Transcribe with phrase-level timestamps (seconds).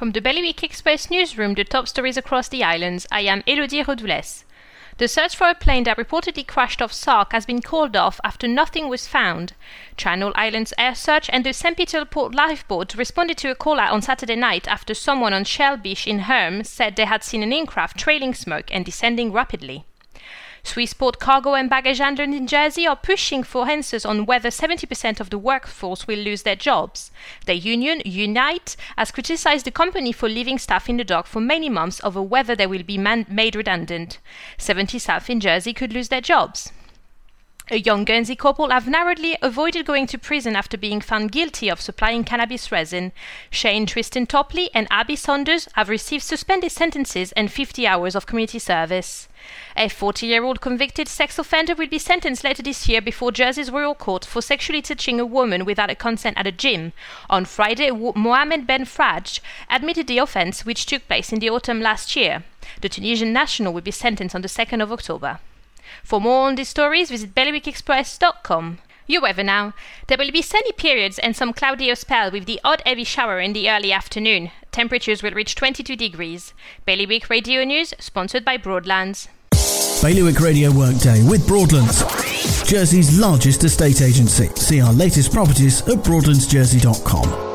[0.00, 4.46] From the Bailiwick Express newsroom, the top stories across the islands, I am Elodie Rodoules.
[4.96, 8.48] The search for a plane that reportedly crashed off Sark has been called off after
[8.48, 9.52] nothing was found.
[9.98, 11.76] Channel Islands Air Search and the St.
[11.76, 15.76] Peter Port lifeboat responded to a call out on Saturday night after someone on Shell
[15.76, 19.84] Beach in Herm said they had seen an aircraft trailing smoke and descending rapidly.
[20.62, 25.30] Swissport cargo and baggage handlers in Jersey are pushing for answers on whether 70% of
[25.30, 27.10] the workforce will lose their jobs.
[27.46, 31.68] The union, Unite, has criticized the company for leaving staff in the dark for many
[31.68, 34.18] months over whether they will be man- made redundant.
[34.58, 36.72] 70 staff in Jersey could lose their jobs.
[37.72, 41.80] A young Guernsey couple have narrowly avoided going to prison after being found guilty of
[41.80, 43.12] supplying cannabis resin.
[43.48, 48.58] Shane Tristan Topley and Abby Saunders have received suspended sentences and 50 hours of community
[48.58, 49.28] service.
[49.76, 53.70] A 40 year old convicted sex offender will be sentenced later this year before Jersey's
[53.70, 56.92] Royal Court for sexually touching a woman without a consent at a gym.
[57.28, 59.38] On Friday, Mohamed Ben Fraj
[59.70, 62.42] admitted the offence, which took place in the autumn last year.
[62.80, 65.38] The Tunisian national will be sentenced on the 2nd of October.
[66.02, 68.78] For more on these stories, visit bailiwickexpress.com.
[69.06, 69.74] Your weather now.
[70.06, 73.52] There will be sunny periods and some cloudier spell with the odd heavy shower in
[73.52, 74.52] the early afternoon.
[74.70, 76.54] Temperatures will reach 22 degrees.
[76.86, 79.28] Bailiwick Radio News, sponsored by Broadlands.
[80.00, 82.02] Bailiwick Radio Workday with Broadlands,
[82.64, 84.46] Jersey's largest estate agency.
[84.54, 87.49] See our latest properties at broadlandsjersey.com.